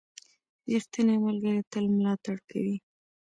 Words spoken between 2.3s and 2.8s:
کوي.